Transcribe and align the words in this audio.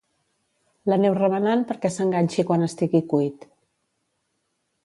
L'aneu 0.91 1.17
remenant 1.19 1.61
perquè 1.73 1.93
s'enganxi 1.97 2.47
quan 2.49 2.69
estigui 2.71 3.03
cuit. 3.15 3.49